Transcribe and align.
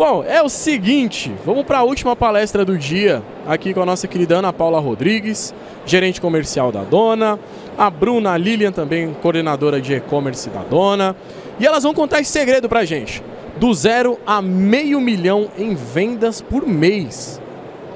Bom, 0.00 0.24
é 0.26 0.42
o 0.42 0.48
seguinte, 0.48 1.30
vamos 1.44 1.62
para 1.66 1.80
a 1.80 1.82
última 1.82 2.16
palestra 2.16 2.64
do 2.64 2.78
dia, 2.78 3.22
aqui 3.46 3.74
com 3.74 3.82
a 3.82 3.84
nossa 3.84 4.08
querida 4.08 4.38
Ana 4.38 4.50
Paula 4.50 4.80
Rodrigues, 4.80 5.54
gerente 5.84 6.22
comercial 6.22 6.72
da 6.72 6.82
Dona, 6.82 7.38
a 7.76 7.90
Bruna 7.90 8.34
Lilian 8.38 8.72
também, 8.72 9.14
coordenadora 9.20 9.78
de 9.78 9.92
e-commerce 9.92 10.48
da 10.48 10.62
Dona, 10.62 11.14
e 11.58 11.66
elas 11.66 11.82
vão 11.82 11.92
contar 11.92 12.20
esse 12.20 12.30
segredo 12.30 12.66
pra 12.66 12.82
gente, 12.86 13.22
do 13.58 13.74
zero 13.74 14.18
a 14.26 14.40
meio 14.40 15.02
milhão 15.02 15.50
em 15.58 15.74
vendas 15.74 16.40
por 16.40 16.66
mês, 16.66 17.38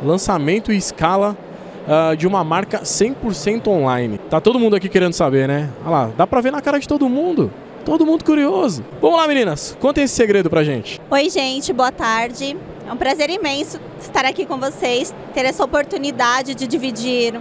lançamento 0.02 0.74
e 0.74 0.76
escala 0.76 1.34
uh, 1.88 2.14
de 2.14 2.26
uma 2.26 2.44
marca 2.44 2.82
100% 2.82 3.66
online. 3.68 4.18
Tá 4.28 4.42
todo 4.42 4.58
mundo 4.60 4.76
aqui 4.76 4.90
querendo 4.90 5.14
saber, 5.14 5.48
né? 5.48 5.70
Olha 5.80 5.90
lá, 5.90 6.10
dá 6.14 6.26
pra 6.26 6.42
ver 6.42 6.52
na 6.52 6.60
cara 6.60 6.78
de 6.78 6.86
todo 6.86 7.08
mundo. 7.08 7.50
Todo 7.84 8.06
mundo 8.06 8.24
curioso. 8.24 8.82
Vamos 9.00 9.18
lá, 9.18 9.28
meninas. 9.28 9.76
Contem 9.78 10.04
esse 10.04 10.14
segredo 10.14 10.48
pra 10.48 10.64
gente. 10.64 10.98
Oi, 11.10 11.28
gente. 11.28 11.70
Boa 11.70 11.92
tarde. 11.92 12.56
É 12.88 12.92
um 12.92 12.96
prazer 12.96 13.28
imenso 13.28 13.78
estar 14.00 14.24
aqui 14.24 14.46
com 14.46 14.58
vocês, 14.58 15.14
ter 15.34 15.44
essa 15.44 15.62
oportunidade 15.62 16.54
de 16.54 16.66
dividir 16.66 17.38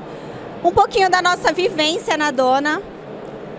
um 0.61 0.71
pouquinho 0.71 1.09
da 1.09 1.21
nossa 1.21 1.53
vivência 1.53 2.17
na 2.17 2.29
Dona. 2.29 2.81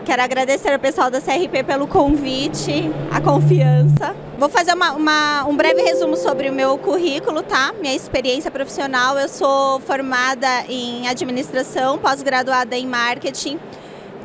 Quero 0.04 0.22
agradecer 0.22 0.72
ao 0.74 0.78
pessoal 0.78 1.10
da 1.10 1.22
CRP 1.22 1.62
pelo 1.64 1.86
convite, 1.86 2.90
a 3.10 3.18
confiança. 3.18 4.14
Vou 4.38 4.50
fazer 4.50 4.74
uma, 4.74 4.92
uma, 4.92 5.46
um 5.46 5.56
breve 5.56 5.80
resumo 5.80 6.16
sobre 6.16 6.50
o 6.50 6.52
meu 6.52 6.76
currículo, 6.76 7.42
tá? 7.42 7.72
Minha 7.80 7.94
experiência 7.94 8.50
profissional. 8.50 9.18
Eu 9.18 9.28
sou 9.28 9.80
formada 9.80 10.64
em 10.68 11.08
administração, 11.08 11.98
pós-graduada 11.98 12.76
em 12.76 12.86
marketing 12.86 13.58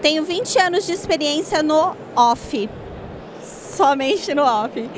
tenho 0.01 0.23
20 0.23 0.59
anos 0.59 0.85
de 0.85 0.93
experiência 0.93 1.61
no 1.61 1.93
off. 2.19 2.69
Somente 3.41 4.35
no 4.35 4.43
off. 4.43 4.89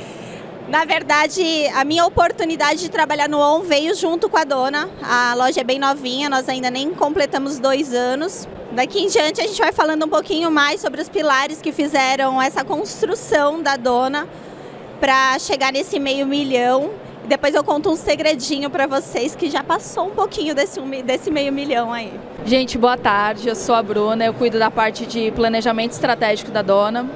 Na 0.67 0.85
verdade, 0.85 1.67
a 1.75 1.83
minha 1.83 2.05
oportunidade 2.05 2.79
de 2.79 2.89
trabalhar 2.89 3.29
no 3.29 3.39
on 3.39 3.61
veio 3.61 3.93
junto 3.93 4.27
com 4.27 4.37
a 4.37 4.43
dona. 4.43 4.89
A 5.03 5.35
loja 5.35 5.61
é 5.61 5.63
bem 5.63 5.77
novinha, 5.77 6.29
nós 6.29 6.49
ainda 6.49 6.71
nem 6.71 6.91
completamos 6.91 7.59
dois 7.59 7.93
anos. 7.93 8.47
Daqui 8.71 8.99
em 8.99 9.07
diante 9.07 9.41
a 9.41 9.45
gente 9.45 9.59
vai 9.59 9.71
falando 9.71 10.05
um 10.05 10.09
pouquinho 10.09 10.49
mais 10.49 10.81
sobre 10.81 11.01
os 11.01 11.09
pilares 11.09 11.61
que 11.61 11.71
fizeram 11.71 12.41
essa 12.41 12.63
construção 12.63 13.61
da 13.61 13.75
dona 13.75 14.27
para 14.99 15.37
chegar 15.39 15.73
nesse 15.73 15.99
meio 15.99 16.25
milhão 16.25 16.91
depois 17.31 17.55
eu 17.55 17.63
conto 17.63 17.89
um 17.89 17.95
segredinho 17.95 18.69
para 18.69 18.85
vocês 18.85 19.33
que 19.33 19.49
já 19.49 19.63
passou 19.63 20.07
um 20.07 20.09
pouquinho 20.09 20.53
desse, 20.53 20.81
desse 21.01 21.31
meio 21.31 21.49
milhão 21.53 21.93
aí. 21.93 22.11
Gente, 22.45 22.77
boa 22.77 22.97
tarde. 22.97 23.47
Eu 23.47 23.55
sou 23.55 23.73
a 23.73 23.81
Bruna, 23.81 24.25
eu 24.25 24.33
cuido 24.33 24.59
da 24.59 24.69
parte 24.69 25.05
de 25.05 25.31
planejamento 25.31 25.93
estratégico 25.93 26.51
da 26.51 26.61
dona. 26.61 27.09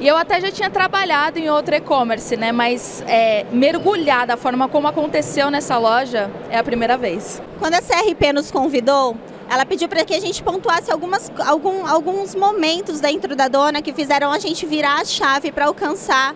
E 0.00 0.08
eu 0.08 0.16
até 0.16 0.40
já 0.40 0.50
tinha 0.50 0.68
trabalhado 0.68 1.38
em 1.38 1.48
outro 1.48 1.76
e-commerce, 1.76 2.36
né? 2.36 2.50
Mas 2.50 3.00
é, 3.06 3.46
mergulhar 3.52 4.26
da 4.26 4.36
forma 4.36 4.68
como 4.68 4.88
aconteceu 4.88 5.52
nessa 5.52 5.78
loja 5.78 6.28
é 6.50 6.58
a 6.58 6.64
primeira 6.64 6.98
vez. 6.98 7.40
Quando 7.60 7.74
a 7.74 7.80
CRP 7.80 8.32
nos 8.32 8.50
convidou, 8.50 9.16
ela 9.48 9.64
pediu 9.64 9.88
para 9.88 10.04
que 10.04 10.14
a 10.14 10.20
gente 10.20 10.42
pontuasse 10.42 10.90
algumas, 10.90 11.30
algum, 11.46 11.86
alguns 11.86 12.34
momentos 12.34 12.98
dentro 12.98 13.36
da 13.36 13.46
dona 13.46 13.80
que 13.80 13.92
fizeram 13.92 14.32
a 14.32 14.40
gente 14.40 14.66
virar 14.66 15.00
a 15.00 15.04
chave 15.04 15.52
para 15.52 15.66
alcançar 15.66 16.34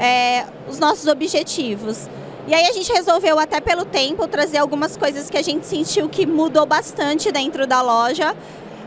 é, 0.00 0.46
os 0.68 0.78
nossos 0.78 1.06
objetivos. 1.06 2.08
E 2.48 2.54
aí 2.54 2.66
a 2.66 2.72
gente 2.72 2.90
resolveu, 2.90 3.38
até 3.38 3.60
pelo 3.60 3.84
tempo, 3.84 4.26
trazer 4.26 4.58
algumas 4.58 4.96
coisas 4.96 5.28
que 5.28 5.36
a 5.36 5.42
gente 5.42 5.66
sentiu 5.66 6.08
que 6.08 6.26
mudou 6.26 6.64
bastante 6.66 7.30
dentro 7.30 7.66
da 7.66 7.82
loja 7.82 8.34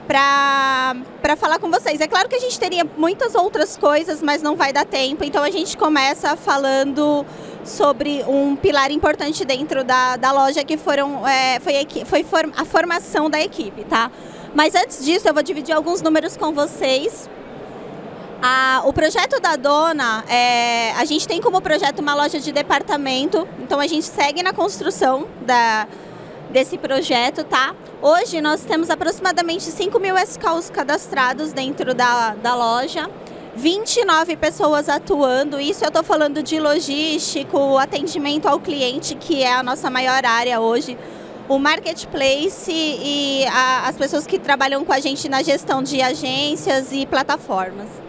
para 0.07 1.35
falar 1.37 1.59
com 1.59 1.69
vocês. 1.69 2.01
É 2.01 2.07
claro 2.07 2.27
que 2.27 2.35
a 2.35 2.39
gente 2.39 2.59
teria 2.59 2.85
muitas 2.97 3.35
outras 3.35 3.77
coisas, 3.77 4.21
mas 4.21 4.41
não 4.41 4.55
vai 4.55 4.73
dar 4.73 4.85
tempo. 4.85 5.23
Então 5.23 5.43
a 5.43 5.49
gente 5.49 5.77
começa 5.77 6.35
falando 6.35 7.25
sobre 7.63 8.23
um 8.27 8.55
pilar 8.55 8.91
importante 8.91 9.45
dentro 9.45 9.83
da, 9.83 10.17
da 10.17 10.31
loja 10.31 10.63
que 10.63 10.75
foram, 10.75 11.25
é, 11.25 11.59
foi, 12.05 12.23
foi 12.23 12.51
a 12.57 12.65
formação 12.65 13.29
da 13.29 13.39
equipe, 13.39 13.85
tá? 13.85 14.11
Mas 14.53 14.75
antes 14.75 15.05
disso, 15.05 15.27
eu 15.27 15.33
vou 15.33 15.41
dividir 15.41 15.73
alguns 15.73 16.01
números 16.01 16.35
com 16.35 16.51
vocês 16.51 17.29
a, 18.45 18.81
o 18.83 18.91
projeto 18.91 19.39
da 19.39 19.55
Dona, 19.55 20.25
é, 20.27 20.91
a 20.97 21.05
gente 21.05 21.25
tem 21.25 21.39
como 21.39 21.61
projeto 21.61 21.99
uma 21.99 22.13
loja 22.13 22.41
de 22.41 22.51
departamento, 22.51 23.47
então 23.57 23.79
a 23.79 23.87
gente 23.87 24.05
segue 24.05 24.43
na 24.43 24.51
construção 24.51 25.25
da, 25.45 25.87
desse 26.49 26.77
projeto, 26.77 27.45
tá? 27.45 27.73
Hoje 28.01 28.41
nós 28.41 28.65
temos 28.65 28.89
aproximadamente 28.89 29.63
5 29.63 29.97
mil 29.97 30.17
SKUs 30.17 30.69
cadastrados 30.69 31.53
dentro 31.53 31.93
da, 31.95 32.35
da 32.35 32.53
loja. 32.53 33.09
29 33.55 34.35
pessoas 34.35 34.89
atuando, 34.89 35.57
isso 35.57 35.85
eu 35.85 35.87
estou 35.87 36.03
falando 36.03 36.43
de 36.43 36.59
logístico, 36.59 37.77
atendimento 37.77 38.47
ao 38.47 38.59
cliente, 38.59 39.15
que 39.15 39.41
é 39.41 39.53
a 39.53 39.63
nossa 39.63 39.89
maior 39.89 40.25
área 40.25 40.59
hoje, 40.59 40.97
o 41.47 41.57
marketplace 41.57 42.73
e 42.73 43.45
a, 43.45 43.87
as 43.87 43.95
pessoas 43.95 44.27
que 44.27 44.37
trabalham 44.37 44.83
com 44.83 44.91
a 44.91 44.99
gente 44.99 45.29
na 45.29 45.41
gestão 45.41 45.81
de 45.81 46.01
agências 46.01 46.91
e 46.91 47.05
plataformas. 47.05 48.02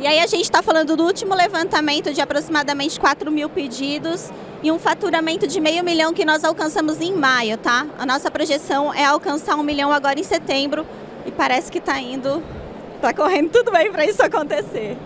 E 0.00 0.06
aí 0.06 0.18
a 0.18 0.26
gente 0.26 0.44
está 0.44 0.62
falando 0.62 0.96
do 0.96 1.04
último 1.04 1.34
levantamento 1.34 2.10
de 2.10 2.22
aproximadamente 2.22 2.98
4 2.98 3.30
mil 3.30 3.50
pedidos 3.50 4.30
e 4.62 4.72
um 4.72 4.78
faturamento 4.78 5.46
de 5.46 5.60
meio 5.60 5.84
milhão 5.84 6.14
que 6.14 6.24
nós 6.24 6.42
alcançamos 6.42 7.02
em 7.02 7.12
maio, 7.12 7.58
tá? 7.58 7.86
A 7.98 8.06
nossa 8.06 8.30
projeção 8.30 8.94
é 8.94 9.04
alcançar 9.04 9.56
um 9.56 9.62
milhão 9.62 9.92
agora 9.92 10.18
em 10.18 10.22
setembro 10.22 10.86
e 11.26 11.30
parece 11.30 11.70
que 11.70 11.76
está 11.76 12.00
indo, 12.00 12.42
está 12.96 13.12
correndo 13.12 13.50
tudo 13.52 13.70
bem 13.70 13.92
para 13.92 14.06
isso 14.06 14.22
acontecer. 14.22 14.96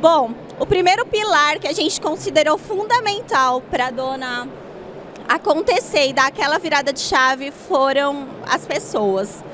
Bom, 0.00 0.32
o 0.58 0.66
primeiro 0.66 1.06
pilar 1.06 1.60
que 1.60 1.68
a 1.68 1.72
gente 1.72 2.00
considerou 2.00 2.58
fundamental 2.58 3.60
para 3.60 3.86
a 3.86 3.90
dona 3.92 4.48
acontecer 5.28 6.08
e 6.08 6.12
dar 6.12 6.26
aquela 6.26 6.58
virada 6.58 6.92
de 6.92 6.98
chave 6.98 7.52
foram 7.52 8.26
as 8.44 8.66
pessoas. 8.66 9.44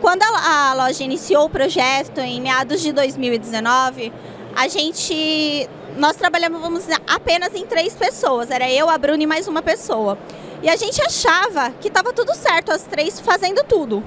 Quando 0.00 0.22
a, 0.22 0.72
loja 0.72 1.04
iniciou 1.04 1.44
o 1.44 1.50
projeto 1.50 2.20
em 2.20 2.40
meados 2.40 2.80
de 2.80 2.90
2019, 2.90 4.10
a 4.56 4.66
gente 4.66 5.68
nós 5.98 6.16
trabalhamos 6.16 6.58
vamos 6.60 6.80
dizer, 6.80 6.98
apenas 7.06 7.54
em 7.54 7.66
três 7.66 7.94
pessoas. 7.94 8.50
Era 8.50 8.70
eu, 8.70 8.88
a 8.88 8.96
Bruna 8.96 9.22
e 9.22 9.26
mais 9.26 9.46
uma 9.46 9.60
pessoa. 9.60 10.16
E 10.62 10.70
a 10.70 10.76
gente 10.76 11.02
achava 11.02 11.70
que 11.72 11.88
estava 11.88 12.14
tudo 12.14 12.34
certo, 12.34 12.72
as 12.72 12.82
três 12.84 13.20
fazendo 13.20 13.62
tudo. 13.64 14.02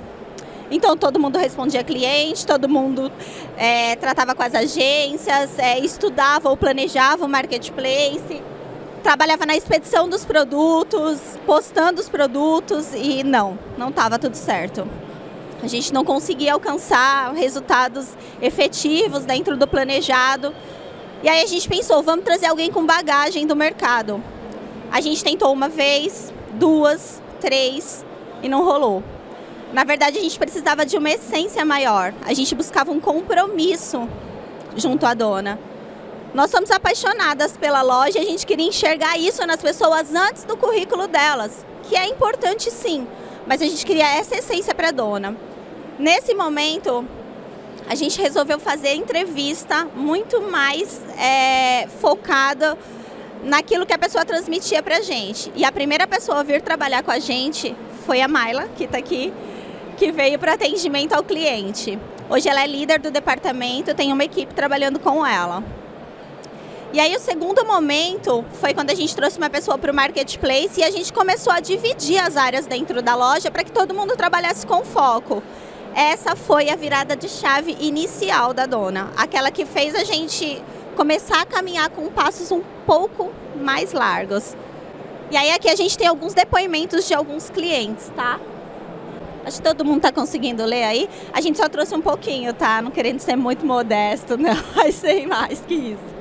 Então 0.72 0.98
todo 0.98 1.20
mundo 1.20 1.38
respondia 1.38 1.84
cliente, 1.84 2.48
todo 2.48 2.68
mundo 2.68 3.12
é, 3.56 3.96
tratava 3.96 4.34
com 4.34 4.42
as 4.42 4.56
agências, 4.56 5.60
é, 5.60 5.78
estudava 5.78 6.50
ou 6.50 6.58
planejava 6.58 7.24
o 7.24 7.30
marketplace, 7.30 8.42
trabalhava 9.04 9.46
na 9.46 9.56
expedição 9.56 10.10
dos 10.10 10.26
produtos, 10.26 11.20
postando 11.46 12.02
os 12.02 12.10
produtos 12.10 12.94
e 12.96 13.24
não, 13.24 13.60
não 13.78 13.90
estava 13.90 14.18
tudo 14.18 14.36
certo. 14.36 14.88
A 15.64 15.68
gente 15.68 15.94
não 15.94 16.04
conseguia 16.04 16.52
alcançar 16.52 17.34
resultados 17.34 18.10
efetivos 18.42 19.24
dentro 19.24 19.56
do 19.56 19.66
planejado. 19.66 20.54
E 21.24 21.30
aí 21.30 21.42
a 21.42 21.48
gente 21.48 21.70
pensou, 21.70 22.04
vamos 22.04 22.26
trazer 22.26 22.48
alguém 22.48 22.70
com 22.70 22.86
bagagem 22.86 23.48
do 23.48 23.56
mercado. 23.56 24.22
A 24.92 25.00
gente 25.00 25.24
tentou 25.24 25.54
uma 25.54 25.70
vez, 25.70 26.34
duas, 26.56 27.22
três 27.40 28.04
e 28.42 28.50
não 28.50 28.66
rolou. 28.66 29.02
Na 29.72 29.86
verdade, 29.86 30.18
a 30.18 30.22
gente 30.22 30.38
precisava 30.38 30.86
de 30.86 30.98
uma 30.98 31.10
essência 31.10 31.64
maior. 31.64 32.14
A 32.26 32.34
gente 32.34 32.54
buscava 32.54 32.92
um 32.92 33.00
compromisso 33.00 34.06
junto 34.76 35.06
à 35.06 35.14
dona. 35.14 35.58
Nós 36.34 36.52
somos 36.52 36.72
apaixonadas 36.72 37.56
pela 37.56 37.82
loja 37.82 38.20
e 38.20 38.22
a 38.22 38.26
gente 38.26 38.46
queria 38.46 38.68
enxergar 38.68 39.18
isso 39.18 39.48
nas 39.48 39.62
pessoas 39.62 40.14
antes 40.14 40.44
do 40.44 40.58
currículo 40.58 41.08
delas, 41.08 41.66
que 41.84 41.96
é 41.96 42.06
importante 42.06 42.70
sim, 42.70 43.08
mas 43.48 43.62
a 43.62 43.66
gente 43.66 43.86
queria 43.86 44.18
essa 44.18 44.36
essência 44.36 44.76
para 44.76 44.90
a 44.90 44.92
dona. 44.92 45.53
Nesse 46.00 46.34
momento, 46.34 47.06
a 47.88 47.94
gente 47.94 48.20
resolveu 48.20 48.60
fazer 48.60 48.96
entrevista 48.96 49.86
muito 49.96 50.42
mais 50.42 51.00
é, 51.20 51.88
focada 52.02 52.76
naquilo 53.44 53.86
que 53.86 53.94
a 53.94 53.98
pessoa 53.98 54.26
transmitia 54.26 54.82
para 54.82 54.98
a 54.98 55.02
gente. 55.02 55.52
E 55.56 55.64
a 55.64 55.72
primeira 55.72 56.08
pessoa 56.08 56.40
a 56.40 56.44
vir 56.44 56.62
trabalhar 56.62 57.04
com 57.04 57.12
a 57.12 57.20
gente 57.20 57.76
foi 58.08 58.22
a 58.22 58.28
Maila, 58.28 58.68
que 58.76 58.86
está 58.86 58.98
aqui, 58.98 59.32
que 59.96 60.12
veio 60.12 60.40
para 60.40 60.54
atendimento 60.54 61.14
ao 61.14 61.24
cliente. 61.24 62.00
Hoje 62.28 62.50
ela 62.50 62.64
é 62.64 62.68
líder 62.68 63.00
do 63.00 63.12
departamento, 63.12 63.94
tem 63.94 64.12
uma 64.12 64.24
equipe 64.24 64.52
trabalhando 64.54 65.00
com 65.00 65.24
ela. 65.24 65.64
E 66.92 67.00
aí 67.00 67.16
o 67.16 67.20
segundo 67.20 67.66
momento 67.66 68.44
foi 68.54 68.74
quando 68.74 68.90
a 68.90 68.96
gente 68.96 69.16
trouxe 69.16 69.38
uma 69.38 69.50
pessoa 69.50 69.78
para 69.78 69.92
o 69.92 69.96
marketplace 69.96 70.80
e 70.80 70.84
a 70.84 70.90
gente 70.90 71.14
começou 71.14 71.54
a 71.54 71.60
dividir 71.60 72.20
as 72.20 72.36
áreas 72.38 72.66
dentro 72.66 73.02
da 73.02 73.16
loja 73.16 73.52
para 73.52 73.64
que 73.64 73.72
todo 73.72 73.94
mundo 73.94 74.16
trabalhasse 74.16 74.66
com 74.66 74.84
foco 74.84 75.44
essa 75.96 76.36
foi 76.36 76.70
a 76.70 76.76
virada 76.76 77.16
de 77.16 77.30
chave 77.30 77.78
inicial 77.80 78.54
da 78.54 78.66
dona, 78.66 79.12
aquela 79.16 79.52
que 79.52 79.66
fez 79.66 79.96
a 79.96 80.04
gente 80.04 80.62
começar 80.96 81.42
a 81.42 81.46
caminhar 81.46 81.90
com 81.90 82.10
passos 82.10 82.52
um 82.52 82.62
pouco 82.86 83.32
mais 83.56 83.94
largos. 83.94 84.56
E 85.32 85.38
aí 85.38 85.52
aqui 85.52 85.70
a 85.70 85.76
gente 85.76 85.98
tem 85.98 86.08
alguns 86.08 86.34
depoimentos 86.34 87.08
de 87.08 87.14
alguns 87.14 87.50
clientes, 87.50 88.12
tá? 88.16 88.40
Acho 89.46 89.58
que 89.58 89.64
todo 89.64 89.84
mundo 89.84 89.98
está 89.98 90.12
conseguindo 90.12 90.64
ler 90.64 90.84
aí. 90.84 91.10
A 91.34 91.42
gente 91.42 91.58
só 91.58 91.68
trouxe 91.68 91.94
um 91.96 92.02
pouquinho, 92.02 92.54
tá? 92.54 92.82
Não 92.82 92.92
querendo 92.92 93.20
ser 93.20 93.36
muito 93.36 93.66
modesto, 93.66 94.38
não, 94.38 94.56
mas 94.76 94.96
sem 94.96 95.28
mais 95.28 95.60
que 95.62 95.74
isso. 95.74 96.13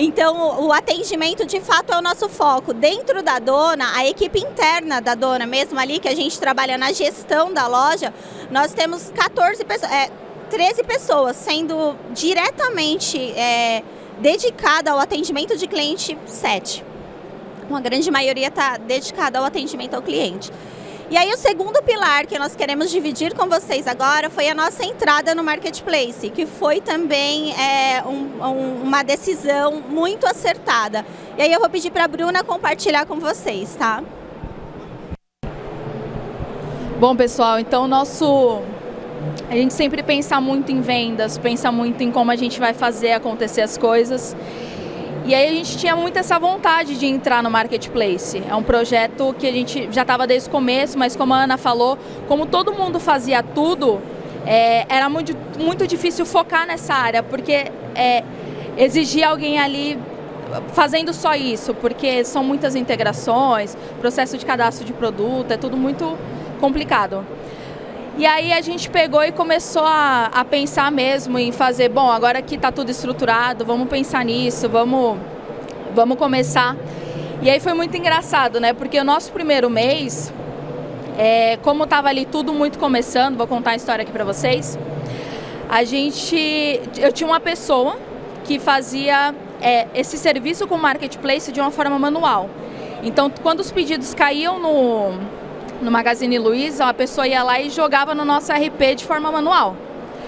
Então, 0.00 0.64
o 0.64 0.72
atendimento 0.72 1.44
de 1.44 1.60
fato 1.60 1.92
é 1.92 1.98
o 1.98 2.00
nosso 2.00 2.28
foco. 2.28 2.72
Dentro 2.72 3.20
da 3.20 3.40
dona, 3.40 3.96
a 3.96 4.06
equipe 4.06 4.38
interna 4.38 5.00
da 5.00 5.16
dona, 5.16 5.44
mesmo 5.44 5.76
ali 5.76 5.98
que 5.98 6.06
a 6.06 6.14
gente 6.14 6.38
trabalha 6.38 6.78
na 6.78 6.92
gestão 6.92 7.52
da 7.52 7.66
loja, 7.66 8.14
nós 8.48 8.72
temos 8.72 9.10
14 9.10 9.64
pessoas, 9.64 9.90
é, 9.90 10.08
13 10.50 10.84
pessoas 10.84 11.36
sendo 11.36 11.96
diretamente 12.14 13.18
é, 13.32 13.82
dedicada 14.20 14.92
ao 14.92 15.00
atendimento 15.00 15.56
de 15.56 15.66
cliente 15.66 16.16
7. 16.26 16.84
Uma 17.68 17.80
grande 17.80 18.08
maioria 18.08 18.46
está 18.46 18.76
dedicada 18.76 19.40
ao 19.40 19.44
atendimento 19.44 19.94
ao 19.94 20.00
cliente. 20.00 20.52
E 21.10 21.16
aí 21.16 21.32
o 21.32 21.38
segundo 21.38 21.82
pilar 21.82 22.26
que 22.26 22.38
nós 22.38 22.54
queremos 22.54 22.90
dividir 22.90 23.34
com 23.34 23.48
vocês 23.48 23.86
agora 23.86 24.28
foi 24.28 24.46
a 24.50 24.54
nossa 24.54 24.84
entrada 24.84 25.34
no 25.34 25.42
marketplace, 25.42 26.28
que 26.28 26.44
foi 26.44 26.82
também 26.82 27.54
é, 27.54 28.02
um, 28.04 28.44
um, 28.44 28.82
uma 28.82 29.02
decisão 29.02 29.82
muito 29.88 30.26
acertada. 30.26 31.06
E 31.38 31.42
aí 31.42 31.50
eu 31.50 31.60
vou 31.60 31.70
pedir 31.70 31.90
para 31.90 32.04
a 32.04 32.08
Bruna 32.08 32.44
compartilhar 32.44 33.06
com 33.06 33.18
vocês, 33.18 33.74
tá? 33.74 34.04
Bom, 37.00 37.16
pessoal, 37.16 37.58
então 37.58 37.88
nosso 37.88 38.60
a 39.48 39.54
gente 39.54 39.72
sempre 39.72 40.02
pensa 40.02 40.38
muito 40.42 40.70
em 40.70 40.82
vendas, 40.82 41.38
pensa 41.38 41.72
muito 41.72 42.02
em 42.02 42.12
como 42.12 42.30
a 42.30 42.36
gente 42.36 42.60
vai 42.60 42.74
fazer 42.74 43.12
acontecer 43.12 43.62
as 43.62 43.78
coisas. 43.78 44.36
E 45.28 45.34
aí 45.34 45.46
a 45.46 45.52
gente 45.52 45.76
tinha 45.76 45.94
muito 45.94 46.18
essa 46.18 46.38
vontade 46.38 46.98
de 46.98 47.04
entrar 47.04 47.42
no 47.42 47.50
marketplace. 47.50 48.42
É 48.48 48.54
um 48.54 48.62
projeto 48.62 49.36
que 49.38 49.46
a 49.46 49.52
gente 49.52 49.86
já 49.92 50.00
estava 50.00 50.26
desde 50.26 50.48
o 50.48 50.50
começo, 50.50 50.98
mas 50.98 51.14
como 51.14 51.34
a 51.34 51.42
Ana 51.42 51.58
falou, 51.58 51.98
como 52.26 52.46
todo 52.46 52.72
mundo 52.72 52.98
fazia 52.98 53.42
tudo, 53.42 54.00
é, 54.46 54.86
era 54.88 55.06
muito, 55.10 55.36
muito 55.58 55.86
difícil 55.86 56.24
focar 56.24 56.66
nessa 56.66 56.94
área, 56.94 57.22
porque 57.22 57.70
é, 57.94 58.24
exigia 58.78 59.28
alguém 59.28 59.58
ali 59.58 59.98
fazendo 60.68 61.12
só 61.12 61.34
isso, 61.34 61.74
porque 61.74 62.24
são 62.24 62.42
muitas 62.42 62.74
integrações, 62.74 63.76
processo 64.00 64.38
de 64.38 64.46
cadastro 64.46 64.86
de 64.86 64.94
produto, 64.94 65.52
é 65.52 65.58
tudo 65.58 65.76
muito 65.76 66.16
complicado. 66.58 67.22
E 68.16 68.26
aí 68.26 68.52
a 68.52 68.60
gente 68.60 68.90
pegou 68.90 69.22
e 69.22 69.30
começou 69.30 69.84
a, 69.84 70.26
a 70.26 70.44
pensar 70.44 70.90
mesmo 70.90 71.38
em 71.38 71.52
fazer, 71.52 71.88
bom, 71.88 72.10
agora 72.10 72.42
que 72.42 72.56
está 72.56 72.72
tudo 72.72 72.90
estruturado, 72.90 73.64
vamos 73.64 73.88
pensar 73.88 74.24
nisso, 74.24 74.68
vamos, 74.68 75.18
vamos 75.94 76.18
começar. 76.18 76.76
E 77.40 77.48
aí 77.48 77.60
foi 77.60 77.74
muito 77.74 77.96
engraçado, 77.96 78.58
né? 78.58 78.72
Porque 78.72 78.98
o 78.98 79.04
nosso 79.04 79.30
primeiro 79.30 79.70
mês, 79.70 80.32
é, 81.16 81.58
como 81.62 81.84
estava 81.84 82.08
ali 82.08 82.24
tudo 82.24 82.52
muito 82.52 82.78
começando, 82.78 83.36
vou 83.36 83.46
contar 83.46 83.72
a 83.72 83.76
história 83.76 84.02
aqui 84.02 84.10
para 84.10 84.24
vocês. 84.24 84.76
A 85.68 85.84
gente, 85.84 86.80
eu 86.96 87.12
tinha 87.12 87.28
uma 87.28 87.38
pessoa 87.38 87.96
que 88.44 88.58
fazia 88.58 89.34
é, 89.60 89.86
esse 89.94 90.16
serviço 90.18 90.66
com 90.66 90.76
marketplace 90.76 91.52
de 91.52 91.60
uma 91.60 91.70
forma 91.70 91.98
manual. 91.98 92.50
Então, 93.02 93.30
quando 93.42 93.60
os 93.60 93.70
pedidos 93.70 94.14
caíam 94.14 94.58
no, 94.58 95.12
no 95.80 95.90
Magazine 95.90 96.38
Luiza, 96.38 96.86
a 96.86 96.94
pessoa 96.94 97.26
ia 97.26 97.42
lá 97.42 97.60
e 97.60 97.70
jogava 97.70 98.14
no 98.14 98.24
nosso 98.24 98.52
RP 98.52 98.96
de 98.96 99.04
forma 99.04 99.30
manual. 99.30 99.76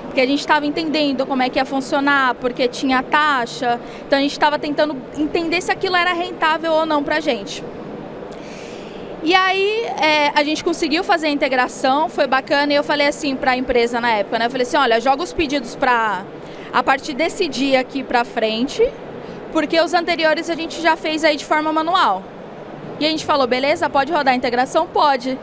Porque 0.05 0.21
a 0.21 0.27
gente 0.27 0.41
estava 0.41 0.67
entendendo 0.67 1.25
como 1.25 1.43
é 1.43 1.49
que 1.49 1.59
ia 1.59 1.65
funcionar, 1.65 2.35
porque 2.35 2.67
tinha 2.67 3.03
taxa. 3.03 3.81
Então 4.07 4.19
a 4.19 4.23
gente 4.23 4.33
estava 4.33 4.59
tentando 4.59 4.97
entender 5.17 5.61
se 5.61 5.71
aquilo 5.71 5.97
era 5.97 6.13
rentável 6.13 6.73
ou 6.73 6.87
não 6.87 7.03
para 7.03 7.17
a 7.17 7.21
gente. 7.21 7.63
E 9.23 9.35
aí 9.35 9.85
é, 10.01 10.33
a 10.35 10.43
gente 10.43 10.65
conseguiu 10.65 11.05
fazer 11.05 11.27
a 11.27 11.31
integração, 11.31 12.09
foi 12.09 12.27
bacana, 12.27 12.73
e 12.73 12.77
eu 12.77 12.83
falei 12.83 13.07
assim 13.07 13.37
para 13.37 13.51
a 13.51 13.57
empresa 13.57 14.01
na 14.01 14.11
época, 14.13 14.39
né? 14.39 14.47
Eu 14.47 14.51
falei 14.51 14.67
assim, 14.67 14.79
olha, 14.79 15.01
joga 15.01 15.23
os 15.23 15.33
pedidos 15.33 15.77
para 15.77 16.25
a 16.73 16.83
partir 16.83 17.13
desse 17.15 17.47
dia 17.47 17.81
aqui 17.81 18.03
para 18.03 18.25
frente, 18.25 18.83
porque 19.53 19.79
os 19.81 19.93
anteriores 19.93 20.49
a 20.49 20.55
gente 20.55 20.81
já 20.81 20.97
fez 20.97 21.23
aí 21.23 21.37
de 21.37 21.45
forma 21.45 21.73
manual. 21.73 22.23
E 23.01 23.07
a 23.07 23.09
gente 23.09 23.25
falou, 23.25 23.47
beleza, 23.47 23.89
pode 23.89 24.13
rodar 24.13 24.35
a 24.35 24.37
integração? 24.37 24.87
Pode. 24.87 25.39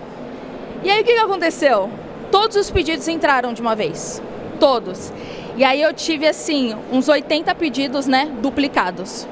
E 0.83 0.91
aí 0.91 1.01
o 1.01 1.03
que, 1.03 1.11
aconteceu? 1.13 1.89
Todos 2.31 2.55
os 2.55 2.69
pedidos 2.69 3.07
entraram 3.07 3.51
de 3.51 3.61
uma 3.61 3.75
vez. 3.75 4.21
Todos. 4.59 5.11
E 5.57 5.63
aí 5.63 5.81
eu 5.81 5.91
tive 5.91 6.27
assim, 6.27 6.75
uns 6.91 7.09
80 7.09 7.55
pedidos, 7.55 8.05
né, 8.05 8.29
duplicados. 8.41 9.27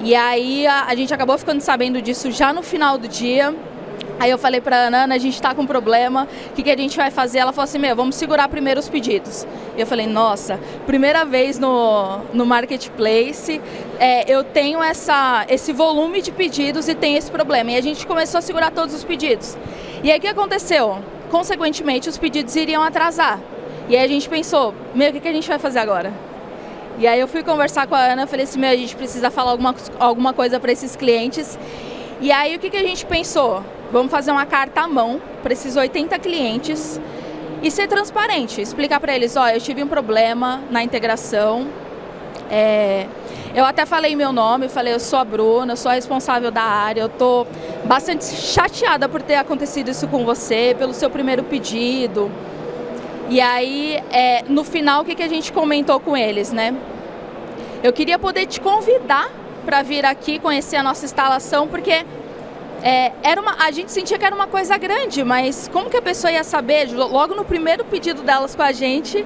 E 0.00 0.16
aí 0.16 0.66
a, 0.66 0.86
a 0.86 0.94
gente 0.96 1.14
acabou 1.14 1.38
ficando 1.38 1.60
sabendo 1.60 2.02
disso 2.02 2.28
já 2.32 2.52
no 2.52 2.62
final 2.62 2.98
do 2.98 3.06
dia. 3.06 3.54
Aí 4.20 4.30
eu 4.30 4.38
falei 4.38 4.60
pra 4.60 4.76
Ana, 4.76 5.14
a 5.14 5.18
gente 5.18 5.40
tá 5.40 5.54
com 5.54 5.62
um 5.62 5.66
problema, 5.66 6.26
o 6.50 6.54
que, 6.54 6.64
que 6.64 6.70
a 6.70 6.76
gente 6.76 6.96
vai 6.96 7.10
fazer? 7.10 7.38
Ela 7.38 7.52
falou 7.52 7.64
assim, 7.64 7.78
meu, 7.78 7.94
vamos 7.94 8.16
segurar 8.16 8.48
primeiro 8.48 8.80
os 8.80 8.88
pedidos. 8.88 9.46
Eu 9.76 9.86
falei, 9.86 10.08
nossa, 10.08 10.58
primeira 10.86 11.24
vez 11.24 11.58
no, 11.58 12.18
no 12.34 12.44
Marketplace, 12.44 13.60
é, 13.98 14.30
eu 14.30 14.42
tenho 14.42 14.82
essa, 14.82 15.46
esse 15.48 15.72
volume 15.72 16.20
de 16.20 16.32
pedidos 16.32 16.88
e 16.88 16.94
tenho 16.96 17.16
esse 17.16 17.30
problema. 17.30 17.70
E 17.70 17.76
a 17.76 17.80
gente 17.80 18.04
começou 18.06 18.38
a 18.38 18.42
segurar 18.42 18.72
todos 18.72 18.92
os 18.92 19.04
pedidos. 19.04 19.56
E 20.02 20.10
aí 20.10 20.18
o 20.18 20.20
que 20.20 20.26
aconteceu? 20.26 20.98
Consequentemente, 21.30 22.08
os 22.08 22.18
pedidos 22.18 22.56
iriam 22.56 22.82
atrasar. 22.82 23.38
E 23.88 23.96
aí 23.96 24.04
a 24.04 24.08
gente 24.08 24.28
pensou, 24.28 24.74
meu, 24.94 25.10
o 25.10 25.12
que, 25.12 25.20
que 25.20 25.28
a 25.28 25.32
gente 25.32 25.48
vai 25.48 25.60
fazer 25.60 25.78
agora? 25.78 26.12
E 26.98 27.06
aí 27.06 27.20
eu 27.20 27.28
fui 27.28 27.44
conversar 27.44 27.86
com 27.86 27.94
a 27.94 28.00
Ana, 28.00 28.26
falei 28.26 28.44
assim, 28.44 28.58
meu, 28.58 28.70
a 28.70 28.76
gente 28.76 28.96
precisa 28.96 29.30
falar 29.30 29.52
alguma, 29.52 29.74
alguma 30.00 30.32
coisa 30.32 30.58
para 30.58 30.72
esses 30.72 30.96
clientes. 30.96 31.56
E 32.20 32.32
aí 32.32 32.56
o 32.56 32.58
que, 32.58 32.68
que 32.68 32.76
a 32.76 32.82
gente 32.82 33.06
pensou? 33.06 33.62
Vamos 33.90 34.10
fazer 34.10 34.30
uma 34.30 34.44
carta 34.44 34.82
à 34.82 34.88
mão 34.88 35.20
para 35.42 35.52
esses 35.52 35.74
80 35.74 36.18
clientes 36.18 37.00
e 37.62 37.70
ser 37.70 37.88
transparente, 37.88 38.60
explicar 38.60 39.00
para 39.00 39.14
eles, 39.14 39.34
ó, 39.34 39.48
eu 39.48 39.60
tive 39.60 39.82
um 39.82 39.88
problema 39.88 40.60
na 40.70 40.82
integração. 40.82 41.66
É, 42.50 43.06
eu 43.54 43.64
até 43.64 43.86
falei 43.86 44.14
meu 44.14 44.30
nome, 44.30 44.68
falei, 44.68 44.92
eu 44.92 45.00
sou 45.00 45.18
a 45.18 45.24
Bruna, 45.24 45.72
eu 45.72 45.76
sou 45.76 45.90
a 45.90 45.94
responsável 45.94 46.50
da 46.50 46.62
área, 46.62 47.00
eu 47.00 47.06
estou 47.06 47.46
bastante 47.84 48.24
chateada 48.26 49.08
por 49.08 49.22
ter 49.22 49.36
acontecido 49.36 49.90
isso 49.90 50.06
com 50.06 50.24
você, 50.24 50.76
pelo 50.78 50.92
seu 50.92 51.08
primeiro 51.08 51.42
pedido. 51.42 52.30
E 53.30 53.40
aí, 53.40 54.02
é, 54.10 54.44
no 54.48 54.64
final, 54.64 55.02
o 55.02 55.04
que, 55.04 55.14
que 55.14 55.22
a 55.22 55.28
gente 55.28 55.50
comentou 55.50 55.98
com 55.98 56.16
eles, 56.16 56.52
né? 56.52 56.74
Eu 57.82 57.92
queria 57.92 58.18
poder 58.18 58.46
te 58.46 58.60
convidar 58.60 59.30
para 59.64 59.82
vir 59.82 60.04
aqui 60.04 60.38
conhecer 60.38 60.76
a 60.76 60.82
nossa 60.82 61.04
instalação, 61.04 61.68
porque 61.68 62.04
é, 62.82 63.12
era 63.22 63.40
uma, 63.40 63.56
a 63.58 63.70
gente 63.70 63.90
sentia 63.90 64.18
que 64.18 64.24
era 64.24 64.34
uma 64.34 64.46
coisa 64.46 64.76
grande, 64.76 65.24
mas 65.24 65.68
como 65.72 65.90
que 65.90 65.96
a 65.96 66.02
pessoa 66.02 66.32
ia 66.32 66.44
saber? 66.44 66.88
Logo 66.92 67.34
no 67.34 67.44
primeiro 67.44 67.84
pedido 67.84 68.22
delas 68.22 68.54
com 68.54 68.62
a 68.62 68.72
gente, 68.72 69.24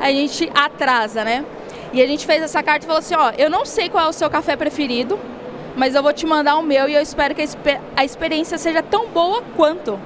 a 0.00 0.10
gente 0.10 0.50
atrasa, 0.54 1.24
né? 1.24 1.44
E 1.92 2.02
a 2.02 2.06
gente 2.06 2.26
fez 2.26 2.42
essa 2.42 2.62
carta 2.62 2.84
e 2.84 2.86
falou 2.86 2.98
assim, 2.98 3.14
ó, 3.14 3.32
eu 3.38 3.48
não 3.48 3.64
sei 3.64 3.88
qual 3.88 4.06
é 4.06 4.08
o 4.08 4.12
seu 4.12 4.28
café 4.28 4.56
preferido, 4.56 5.18
mas 5.76 5.94
eu 5.94 6.02
vou 6.02 6.12
te 6.12 6.26
mandar 6.26 6.56
o 6.56 6.62
meu 6.62 6.88
e 6.88 6.94
eu 6.94 7.00
espero 7.00 7.34
que 7.34 7.42
a, 7.42 7.46
a 7.96 8.04
experiência 8.04 8.58
seja 8.58 8.82
tão 8.82 9.08
boa 9.08 9.42
quanto. 9.56 9.98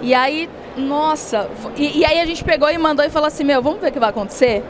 E 0.00 0.14
aí, 0.14 0.48
nossa, 0.76 1.48
e, 1.76 2.00
e 2.00 2.04
aí 2.04 2.20
a 2.20 2.26
gente 2.26 2.42
pegou 2.42 2.68
e 2.70 2.78
mandou 2.78 3.04
e 3.04 3.10
falou 3.10 3.28
assim, 3.28 3.44
meu, 3.44 3.62
vamos 3.62 3.80
ver 3.80 3.90
o 3.90 3.92
que 3.92 4.00
vai 4.00 4.10
acontecer? 4.10 4.64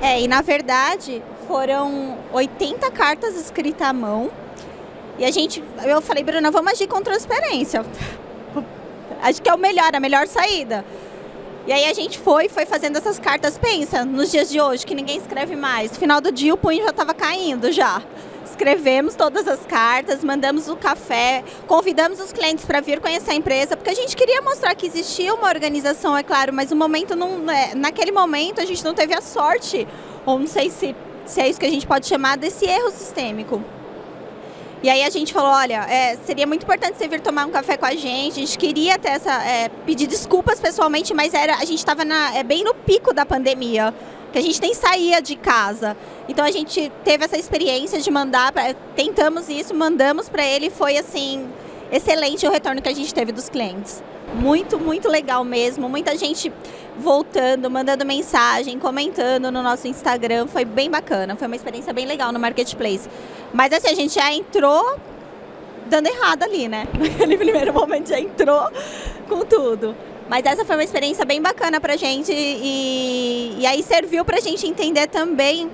É, 0.00 0.20
e 0.20 0.28
na 0.28 0.40
verdade 0.40 1.22
foram 1.46 2.16
80 2.32 2.90
cartas 2.92 3.36
escritas 3.36 3.88
à 3.88 3.92
mão, 3.92 4.30
e 5.18 5.24
a 5.24 5.30
gente, 5.32 5.62
eu 5.84 6.00
falei, 6.00 6.22
Bruna, 6.22 6.50
vamos 6.50 6.72
agir 6.72 6.86
com 6.86 7.02
transparência. 7.02 7.84
Acho 9.20 9.42
que 9.42 9.48
é 9.48 9.54
o 9.54 9.58
melhor, 9.58 9.94
a 9.94 9.98
melhor 9.98 10.28
saída. 10.28 10.84
E 11.66 11.72
aí 11.72 11.84
a 11.86 11.92
gente 11.92 12.18
foi, 12.18 12.48
foi 12.48 12.64
fazendo 12.64 12.96
essas 12.96 13.18
cartas, 13.18 13.58
pensa, 13.58 14.04
nos 14.04 14.30
dias 14.30 14.48
de 14.48 14.60
hoje, 14.60 14.86
que 14.86 14.94
ninguém 14.94 15.18
escreve 15.18 15.56
mais. 15.56 15.90
No 15.90 15.98
final 15.98 16.20
do 16.20 16.30
dia 16.30 16.54
o 16.54 16.56
punho 16.56 16.82
já 16.84 16.90
estava 16.90 17.12
caindo 17.12 17.70
já. 17.72 18.00
Escrevemos 18.44 19.14
todas 19.14 19.46
as 19.46 19.66
cartas, 19.66 20.24
mandamos 20.24 20.68
o 20.68 20.76
café, 20.76 21.44
convidamos 21.66 22.20
os 22.20 22.32
clientes 22.32 22.64
para 22.64 22.80
vir 22.80 23.00
conhecer 23.00 23.32
a 23.32 23.34
empresa, 23.34 23.76
porque 23.76 23.90
a 23.90 23.94
gente 23.94 24.16
queria 24.16 24.40
mostrar 24.40 24.74
que 24.74 24.86
existia 24.86 25.34
uma 25.34 25.48
organização, 25.48 26.16
é 26.16 26.22
claro, 26.22 26.52
mas 26.52 26.72
o 26.72 26.76
momento 26.76 27.14
não, 27.14 27.50
é, 27.50 27.74
naquele 27.74 28.12
momento 28.12 28.60
a 28.60 28.64
gente 28.64 28.82
não 28.82 28.94
teve 28.94 29.14
a 29.14 29.20
sorte, 29.20 29.86
ou 30.24 30.38
não 30.38 30.46
sei 30.46 30.70
se, 30.70 30.96
se 31.26 31.40
é 31.40 31.48
isso 31.48 31.60
que 31.60 31.66
a 31.66 31.70
gente 31.70 31.86
pode 31.86 32.06
chamar 32.06 32.38
desse 32.38 32.64
erro 32.64 32.90
sistêmico. 32.90 33.62
E 34.82 34.88
aí 34.88 35.02
a 35.02 35.10
gente 35.10 35.32
falou, 35.32 35.50
olha, 35.50 35.84
é, 35.90 36.16
seria 36.24 36.46
muito 36.46 36.62
importante 36.62 36.96
você 36.96 37.08
vir 37.08 37.20
tomar 37.20 37.46
um 37.46 37.50
café 37.50 37.76
com 37.76 37.86
a 37.86 37.94
gente. 37.94 38.32
A 38.32 38.46
gente 38.46 38.56
queria 38.56 38.96
ter 38.96 39.08
essa, 39.08 39.32
é, 39.44 39.68
pedir 39.84 40.06
desculpas 40.06 40.60
pessoalmente, 40.60 41.12
mas 41.12 41.34
era, 41.34 41.56
a 41.56 41.64
gente 41.64 41.78
estava 41.78 42.04
é, 42.34 42.44
bem 42.44 42.62
no 42.62 42.72
pico 42.74 43.12
da 43.12 43.26
pandemia, 43.26 43.92
que 44.32 44.38
a 44.38 44.42
gente 44.42 44.60
nem 44.60 44.74
saía 44.74 45.20
de 45.20 45.34
casa. 45.34 45.96
Então 46.28 46.44
a 46.44 46.50
gente 46.52 46.92
teve 47.02 47.24
essa 47.24 47.36
experiência 47.36 48.00
de 48.00 48.08
mandar, 48.10 48.52
pra, 48.52 48.72
tentamos 48.94 49.48
isso, 49.48 49.74
mandamos 49.74 50.28
para 50.28 50.44
ele, 50.44 50.70
foi 50.70 50.96
assim 50.96 51.48
excelente 51.90 52.46
o 52.46 52.50
retorno 52.50 52.80
que 52.82 52.88
a 52.88 52.94
gente 52.94 53.12
teve 53.12 53.32
dos 53.32 53.48
clientes. 53.48 54.02
Muito, 54.34 54.78
muito 54.78 55.08
legal 55.08 55.44
mesmo. 55.44 55.88
Muita 55.88 56.16
gente 56.16 56.52
voltando, 56.98 57.70
mandando 57.70 58.04
mensagem, 58.04 58.78
comentando 58.78 59.50
no 59.50 59.62
nosso 59.62 59.88
Instagram. 59.88 60.46
Foi 60.46 60.64
bem 60.64 60.90
bacana. 60.90 61.36
Foi 61.36 61.46
uma 61.46 61.56
experiência 61.56 61.92
bem 61.92 62.06
legal 62.06 62.32
no 62.32 62.38
Marketplace. 62.38 63.08
Mas 63.52 63.72
assim, 63.72 63.88
a 63.88 63.94
gente 63.94 64.14
já 64.14 64.32
entrou 64.32 64.98
dando 65.86 66.06
errado 66.06 66.42
ali, 66.42 66.68
né? 66.68 66.86
Naquele 66.98 67.38
primeiro 67.38 67.72
momento 67.72 68.08
já 68.08 68.20
entrou 68.20 68.70
com 69.28 69.44
tudo. 69.44 69.96
Mas 70.28 70.44
essa 70.44 70.64
foi 70.64 70.76
uma 70.76 70.84
experiência 70.84 71.24
bem 71.24 71.40
bacana 71.40 71.80
pra 71.80 71.96
gente 71.96 72.30
e, 72.30 73.56
e 73.58 73.66
aí 73.66 73.82
serviu 73.82 74.24
pra 74.26 74.40
gente 74.40 74.66
entender 74.66 75.06
também 75.06 75.70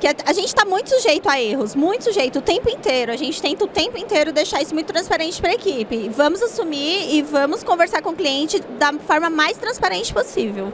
que 0.00 0.06
a 0.06 0.32
gente 0.32 0.46
está 0.46 0.64
muito 0.64 0.88
sujeito 0.88 1.28
a 1.28 1.40
erros, 1.40 1.74
muito 1.74 2.04
sujeito 2.04 2.38
o 2.38 2.42
tempo 2.42 2.70
inteiro. 2.70 3.12
A 3.12 3.16
gente 3.16 3.40
tenta 3.40 3.64
o 3.64 3.68
tempo 3.68 3.98
inteiro 3.98 4.32
deixar 4.32 4.62
isso 4.62 4.72
muito 4.72 4.86
transparente 4.86 5.38
para 5.40 5.50
a 5.50 5.54
equipe. 5.54 6.08
Vamos 6.08 6.42
assumir 6.42 7.14
e 7.14 7.20
vamos 7.20 7.62
conversar 7.62 8.00
com 8.00 8.10
o 8.10 8.16
cliente 8.16 8.60
da 8.78 8.92
forma 8.94 9.28
mais 9.28 9.58
transparente 9.58 10.12
possível. 10.12 10.72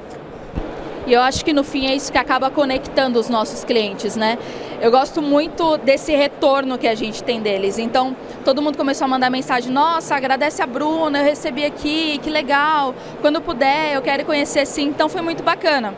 E 1.08 1.12
eu 1.12 1.20
acho 1.20 1.44
que 1.44 1.52
no 1.52 1.64
fim 1.64 1.86
é 1.86 1.94
isso 1.94 2.10
que 2.10 2.18
acaba 2.18 2.50
conectando 2.50 3.18
os 3.18 3.28
nossos 3.28 3.64
clientes, 3.64 4.14
né? 4.14 4.38
Eu 4.80 4.90
gosto 4.90 5.20
muito 5.20 5.76
desse 5.78 6.14
retorno 6.14 6.78
que 6.78 6.86
a 6.86 6.94
gente 6.94 7.22
tem 7.22 7.40
deles. 7.40 7.78
Então, 7.78 8.16
todo 8.44 8.60
mundo 8.62 8.76
começou 8.76 9.06
a 9.06 9.08
mandar 9.08 9.30
mensagem: 9.30 9.72
Nossa, 9.72 10.14
agradece 10.14 10.62
a 10.62 10.66
Bruna, 10.66 11.20
eu 11.20 11.24
recebi 11.24 11.64
aqui, 11.64 12.18
que 12.18 12.30
legal. 12.30 12.94
Quando 13.20 13.40
puder, 13.40 13.94
eu 13.94 14.02
quero 14.02 14.24
conhecer 14.24 14.66
sim. 14.66 14.88
Então, 14.88 15.08
foi 15.08 15.22
muito 15.22 15.42
bacana. 15.42 15.94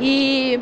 E 0.00 0.60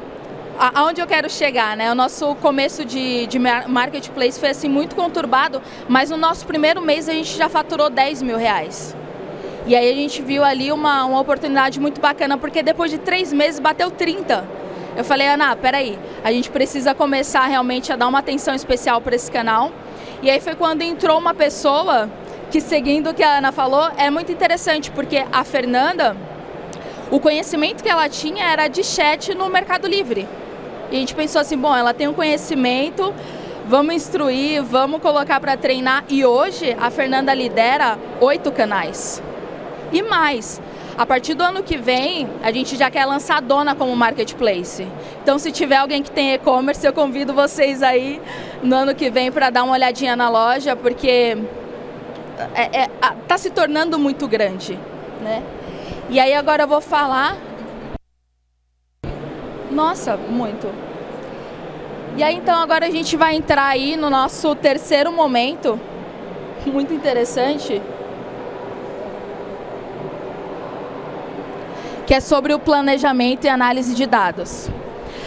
aonde 0.58 1.00
eu 1.00 1.06
quero 1.06 1.28
chegar, 1.28 1.76
né? 1.76 1.90
O 1.90 1.94
nosso 1.94 2.34
começo 2.36 2.84
de, 2.84 3.26
de 3.26 3.38
marketplace 3.38 4.38
foi 4.38 4.50
assim 4.50 4.68
muito 4.68 4.96
conturbado, 4.96 5.62
mas 5.88 6.10
no 6.10 6.16
nosso 6.16 6.46
primeiro 6.46 6.80
mês 6.80 7.08
a 7.08 7.12
gente 7.12 7.36
já 7.36 7.48
faturou 7.48 7.90
10 7.90 8.22
mil 8.22 8.36
reais. 8.36 8.96
E 9.66 9.74
aí 9.74 9.90
a 9.90 9.94
gente 9.94 10.22
viu 10.22 10.44
ali 10.44 10.70
uma, 10.70 11.04
uma 11.04 11.20
oportunidade 11.20 11.80
muito 11.80 12.00
bacana, 12.00 12.38
porque 12.38 12.62
depois 12.62 12.90
de 12.90 12.98
três 12.98 13.32
meses 13.32 13.58
bateu 13.58 13.90
30. 13.90 14.44
Eu 14.96 15.04
falei, 15.04 15.26
Ana, 15.26 15.54
peraí, 15.56 15.98
a 16.24 16.32
gente 16.32 16.48
precisa 16.50 16.94
começar 16.94 17.44
realmente 17.46 17.92
a 17.92 17.96
dar 17.96 18.06
uma 18.06 18.20
atenção 18.20 18.54
especial 18.54 19.00
para 19.00 19.16
esse 19.16 19.30
canal. 19.30 19.72
E 20.22 20.30
aí 20.30 20.40
foi 20.40 20.54
quando 20.54 20.82
entrou 20.82 21.18
uma 21.18 21.34
pessoa 21.34 22.08
que, 22.50 22.60
seguindo 22.60 23.10
o 23.10 23.14
que 23.14 23.22
a 23.22 23.38
Ana 23.38 23.52
falou, 23.52 23.90
é 23.98 24.08
muito 24.08 24.32
interessante, 24.32 24.90
porque 24.90 25.24
a 25.30 25.44
Fernanda, 25.44 26.16
o 27.10 27.20
conhecimento 27.20 27.82
que 27.82 27.88
ela 27.88 28.08
tinha 28.08 28.46
era 28.46 28.68
de 28.68 28.82
chat 28.82 29.34
no 29.34 29.48
Mercado 29.48 29.86
Livre. 29.86 30.26
E 30.90 30.96
a 30.96 30.98
gente 31.00 31.14
pensou 31.14 31.40
assim, 31.40 31.56
bom, 31.58 31.74
ela 31.74 31.92
tem 31.92 32.06
um 32.08 32.14
conhecimento, 32.14 33.12
vamos 33.66 33.94
instruir, 33.94 34.62
vamos 34.62 35.00
colocar 35.00 35.40
para 35.40 35.56
treinar. 35.56 36.04
E 36.08 36.24
hoje 36.24 36.76
a 36.80 36.90
Fernanda 36.90 37.34
lidera 37.34 37.98
oito 38.20 38.52
canais 38.52 39.22
e 39.92 40.02
mais. 40.02 40.60
A 40.96 41.04
partir 41.04 41.34
do 41.34 41.42
ano 41.42 41.62
que 41.62 41.76
vem, 41.76 42.26
a 42.42 42.50
gente 42.50 42.74
já 42.74 42.90
quer 42.90 43.04
lançar 43.04 43.36
a 43.36 43.40
Dona 43.40 43.74
como 43.74 43.94
marketplace. 43.94 44.86
Então, 45.22 45.38
se 45.38 45.52
tiver 45.52 45.76
alguém 45.76 46.02
que 46.02 46.10
tem 46.10 46.32
e-commerce, 46.32 46.86
eu 46.86 46.92
convido 46.92 47.34
vocês 47.34 47.82
aí 47.82 48.20
no 48.62 48.74
ano 48.74 48.94
que 48.94 49.10
vem 49.10 49.30
para 49.30 49.50
dar 49.50 49.64
uma 49.64 49.74
olhadinha 49.74 50.16
na 50.16 50.30
loja, 50.30 50.74
porque 50.74 51.36
é, 52.54 52.84
é, 52.84 52.90
tá 53.28 53.36
se 53.36 53.50
tornando 53.50 53.98
muito 53.98 54.26
grande, 54.26 54.78
né? 55.22 55.42
E 56.08 56.18
aí 56.18 56.32
agora 56.32 56.62
eu 56.62 56.68
vou 56.68 56.80
falar. 56.80 57.36
Nossa, 59.76 60.16
muito. 60.16 60.72
E 62.16 62.22
aí 62.22 62.34
então 62.34 62.58
agora 62.58 62.86
a 62.86 62.90
gente 62.90 63.14
vai 63.14 63.36
entrar 63.36 63.66
aí 63.66 63.94
no 63.94 64.08
nosso 64.08 64.54
terceiro 64.54 65.12
momento, 65.12 65.78
muito 66.66 66.94
interessante. 66.94 67.82
que 72.06 72.14
é 72.14 72.20
sobre 72.20 72.54
o 72.54 72.58
planejamento 72.60 73.46
e 73.46 73.48
análise 73.48 73.92
de 73.92 74.06
dados. 74.06 74.70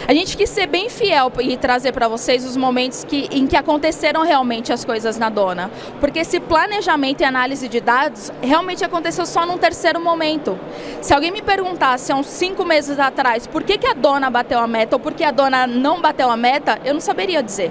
A 0.06 0.12
gente 0.12 0.36
quis 0.36 0.50
ser 0.50 0.66
bem 0.66 0.88
fiel 0.88 1.30
e 1.40 1.56
trazer 1.56 1.92
para 1.92 2.08
vocês 2.08 2.44
os 2.44 2.56
momentos 2.56 3.04
que, 3.04 3.28
em 3.30 3.46
que 3.46 3.56
aconteceram 3.56 4.22
realmente 4.22 4.72
as 4.72 4.84
coisas 4.84 5.18
na 5.18 5.28
dona. 5.28 5.70
Porque 6.00 6.20
esse 6.20 6.40
planejamento 6.40 7.20
e 7.20 7.24
análise 7.24 7.68
de 7.68 7.80
dados 7.80 8.32
realmente 8.42 8.84
aconteceu 8.84 9.24
só 9.24 9.46
num 9.46 9.58
terceiro 9.58 10.00
momento. 10.00 10.58
Se 11.00 11.14
alguém 11.14 11.30
me 11.30 11.42
perguntasse 11.42 12.10
há 12.10 12.16
uns 12.16 12.26
cinco 12.26 12.64
meses 12.64 12.98
atrás 12.98 13.46
por 13.46 13.62
que, 13.62 13.78
que 13.78 13.86
a 13.86 13.94
dona 13.94 14.30
bateu 14.30 14.58
a 14.58 14.66
meta 14.66 14.96
ou 14.96 15.00
por 15.00 15.14
que 15.14 15.24
a 15.24 15.30
dona 15.30 15.66
não 15.66 16.00
bateu 16.00 16.30
a 16.30 16.36
meta, 16.36 16.80
eu 16.84 16.94
não 16.94 17.00
saberia 17.00 17.42
dizer. 17.42 17.70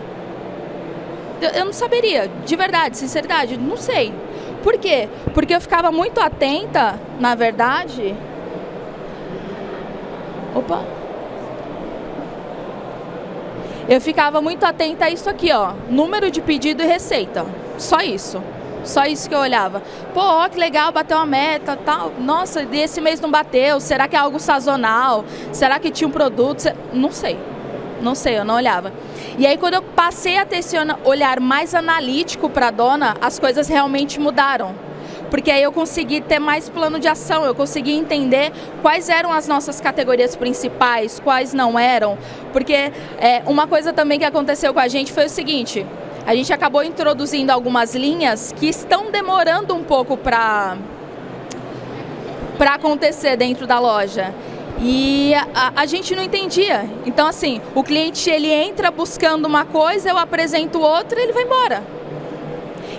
Eu 1.53 1.65
não 1.65 1.73
saberia, 1.73 2.29
de 2.45 2.55
verdade, 2.55 2.97
sinceridade, 2.97 3.57
não 3.57 3.77
sei. 3.77 4.13
Por 4.61 4.77
quê? 4.77 5.07
Porque 5.33 5.55
eu 5.55 5.61
ficava 5.61 5.89
muito 5.89 6.19
atenta, 6.19 6.99
na 7.17 7.33
verdade, 7.33 8.13
Opa! 10.55 10.98
Eu 13.89 13.99
ficava 13.99 14.39
muito 14.39 14.63
atenta 14.65 15.05
a 15.05 15.09
isso 15.09 15.27
aqui, 15.27 15.51
ó. 15.51 15.73
Número 15.89 16.29
de 16.29 16.41
pedido 16.41 16.83
e 16.83 16.85
receita. 16.85 17.43
Só 17.75 18.01
isso. 18.01 18.39
Só 18.83 19.05
isso 19.05 19.27
que 19.27 19.33
eu 19.33 19.39
olhava. 19.39 19.81
Pô, 20.13 20.19
ó, 20.19 20.47
que 20.47 20.59
legal, 20.59 20.91
bateu 20.91 21.17
uma 21.17 21.25
meta, 21.25 21.75
tal. 21.75 22.13
Nossa, 22.19 22.61
esse 22.71 23.01
mês 23.01 23.19
não 23.19 23.31
bateu. 23.31 23.79
Será 23.79 24.07
que 24.07 24.15
é 24.15 24.19
algo 24.19 24.39
sazonal? 24.39 25.25
Será 25.51 25.79
que 25.79 25.89
tinha 25.89 26.07
um 26.07 26.11
produto? 26.11 26.65
Não 26.93 27.11
sei. 27.11 27.39
Não 27.99 28.13
sei, 28.13 28.37
eu 28.37 28.45
não 28.45 28.55
olhava. 28.55 28.93
E 29.39 29.47
aí, 29.47 29.57
quando 29.57 29.73
eu 29.73 29.81
passei 29.81 30.37
a 30.37 30.45
ter 30.45 30.57
esse 30.57 30.77
olhar 31.03 31.39
mais 31.39 31.73
analítico 31.73 32.47
para 32.47 32.67
a 32.67 32.71
dona, 32.71 33.17
as 33.19 33.39
coisas 33.39 33.67
realmente 33.67 34.19
mudaram 34.19 34.88
porque 35.29 35.51
aí 35.51 35.63
eu 35.63 35.71
consegui 35.71 36.21
ter 36.21 36.39
mais 36.39 36.69
plano 36.69 36.99
de 36.99 37.07
ação, 37.07 37.45
eu 37.45 37.55
consegui 37.55 37.93
entender 37.93 38.51
quais 38.81 39.09
eram 39.09 39.31
as 39.31 39.47
nossas 39.47 39.79
categorias 39.79 40.35
principais, 40.35 41.19
quais 41.19 41.53
não 41.53 41.77
eram, 41.77 42.17
porque 42.51 42.91
é, 43.19 43.41
uma 43.45 43.67
coisa 43.67 43.93
também 43.93 44.19
que 44.19 44.25
aconteceu 44.25 44.73
com 44.73 44.79
a 44.79 44.87
gente 44.87 45.11
foi 45.11 45.25
o 45.25 45.29
seguinte, 45.29 45.85
a 46.25 46.35
gente 46.35 46.51
acabou 46.53 46.83
introduzindo 46.83 47.51
algumas 47.51 47.95
linhas 47.95 48.53
que 48.55 48.67
estão 48.67 49.09
demorando 49.11 49.73
um 49.73 49.83
pouco 49.83 50.17
para 50.17 50.77
para 52.57 52.75
acontecer 52.75 53.37
dentro 53.37 53.65
da 53.65 53.79
loja. 53.79 54.35
E 54.81 55.33
a, 55.33 55.71
a, 55.77 55.85
gente 55.85 56.13
não 56.13 56.21
entendia. 56.21 56.89
Então, 57.05 57.25
assim, 57.25 57.61
o 57.73 57.83
cliente 57.83 58.29
ele 58.29 58.51
entra 58.51 58.91
buscando 58.91 59.45
uma 59.45 59.63
coisa, 59.63 60.09
eu 60.09 60.17
apresento 60.17 60.79
outra 60.79 61.19
e 61.19 61.23
ele 61.23 61.33
vai 61.33 61.43
embora. 61.43 61.83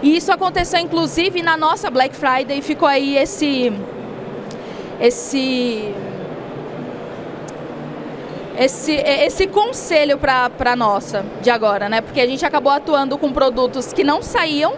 E 0.03 0.17
isso 0.17 0.33
aconteceu 0.33 0.81
inclusive 0.81 1.43
na 1.43 1.57
nossa 1.57 1.91
Black 1.91 2.17
Friday, 2.17 2.63
ficou 2.63 2.89
aí 2.89 3.17
esse 3.17 3.73
esse 5.01 5.95
esse, 8.59 8.93
esse 8.93 9.47
conselho 9.47 10.19
para 10.19 10.77
nossa 10.77 11.25
de 11.41 11.51
agora, 11.51 11.89
né? 11.89 12.03
Porque 12.03 12.21
a 12.21 12.27
gente 12.27 12.45
acabou 12.45 12.71
atuando 12.71 13.17
com 13.17 13.33
produtos 13.33 13.93
que 13.93 14.05
não 14.05 14.23
saíam. 14.23 14.75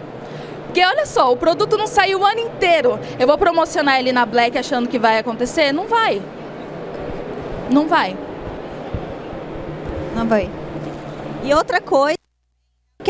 Porque 0.65 0.83
olha 0.83 1.05
só, 1.05 1.31
o 1.31 1.37
produto 1.37 1.77
não 1.77 1.85
saiu 1.85 2.21
o 2.21 2.25
ano 2.25 2.39
inteiro. 2.39 2.97
Eu 3.19 3.27
vou 3.27 3.37
promocionar 3.37 3.99
ele 3.99 4.11
na 4.11 4.25
Black 4.25 4.57
achando 4.57 4.87
que 4.87 4.97
vai 4.97 5.19
acontecer? 5.19 5.73
Não 5.73 5.85
vai. 5.85 6.21
Não 7.69 7.87
vai. 7.87 8.15
Não 10.15 10.27
vai. 10.27 10.49
E 11.43 11.53
outra 11.53 11.81
coisa 11.81 12.22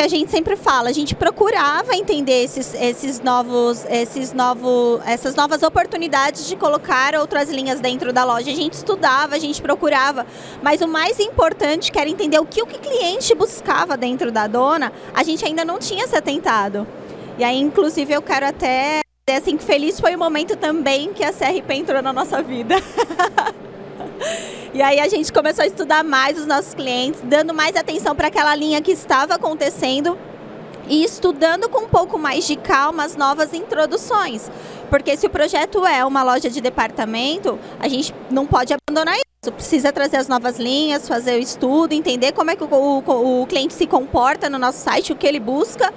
a 0.03 0.07
gente 0.07 0.29
sempre 0.29 0.57
fala, 0.57 0.89
a 0.89 0.93
gente 0.93 1.15
procurava 1.15 1.95
entender 1.95 2.43
esses, 2.43 2.73
esses 2.73 3.21
novos, 3.21 3.85
esses 3.85 4.33
novos, 4.33 4.99
essas 5.05 5.33
novas 5.35 5.63
oportunidades 5.63 6.45
de 6.45 6.55
colocar 6.57 7.15
outras 7.15 7.49
linhas 7.49 7.79
dentro 7.79 8.11
da 8.11 8.25
loja. 8.25 8.51
A 8.51 8.55
gente 8.55 8.73
estudava, 8.73 9.35
a 9.35 9.39
gente 9.39 9.61
procurava, 9.61 10.25
mas 10.61 10.81
o 10.81 10.87
mais 10.87 11.19
importante 11.19 11.91
que 11.91 11.97
era 11.97 12.09
entender 12.09 12.37
o 12.39 12.45
que 12.45 12.61
o 12.61 12.65
cliente 12.65 13.33
buscava 13.33 13.95
dentro 13.95 14.31
da 14.31 14.45
dona, 14.45 14.91
a 15.13 15.23
gente 15.23 15.45
ainda 15.45 15.63
não 15.63 15.79
tinha 15.79 16.05
se 16.05 16.15
atentado. 16.15 16.85
E 17.37 17.43
aí, 17.43 17.57
inclusive, 17.57 18.13
eu 18.13 18.21
quero 18.21 18.45
até 18.45 18.99
dizer 19.25 19.39
assim 19.39 19.55
que 19.55 19.63
feliz 19.63 19.99
foi 19.99 20.15
o 20.15 20.19
momento 20.19 20.57
também 20.57 21.13
que 21.13 21.23
a 21.23 21.31
CRP 21.31 21.73
entrou 21.75 22.01
na 22.01 22.11
nossa 22.11 22.41
vida. 22.43 22.75
E 24.73 24.81
aí 24.81 24.99
a 24.99 25.07
gente 25.07 25.31
começou 25.31 25.63
a 25.63 25.67
estudar 25.67 26.03
mais 26.03 26.39
os 26.39 26.47
nossos 26.47 26.73
clientes, 26.73 27.21
dando 27.23 27.53
mais 27.53 27.75
atenção 27.75 28.15
para 28.15 28.27
aquela 28.27 28.55
linha 28.55 28.81
que 28.81 28.91
estava 28.91 29.35
acontecendo 29.35 30.17
e 30.87 31.03
estudando 31.03 31.69
com 31.69 31.83
um 31.83 31.87
pouco 31.87 32.17
mais 32.17 32.45
de 32.45 32.55
calma 32.55 33.03
as 33.03 33.15
novas 33.15 33.53
introduções. 33.53 34.49
Porque 34.89 35.15
se 35.15 35.25
o 35.25 35.29
projeto 35.29 35.85
é 35.85 36.03
uma 36.03 36.23
loja 36.23 36.49
de 36.49 36.59
departamento, 36.59 37.59
a 37.79 37.87
gente 37.87 38.13
não 38.29 38.45
pode 38.45 38.73
abandonar 38.73 39.15
isso. 39.15 39.51
Precisa 39.51 39.91
trazer 39.91 40.17
as 40.17 40.27
novas 40.27 40.57
linhas, 40.57 41.07
fazer 41.07 41.35
o 41.35 41.39
estudo, 41.39 41.93
entender 41.93 42.31
como 42.31 42.51
é 42.51 42.55
que 42.55 42.63
o, 42.63 42.67
o, 42.67 43.41
o 43.41 43.47
cliente 43.47 43.73
se 43.73 43.85
comporta 43.85 44.49
no 44.49 44.57
nosso 44.57 44.79
site, 44.79 45.11
o 45.11 45.15
que 45.15 45.27
ele 45.27 45.39
busca, 45.39 45.93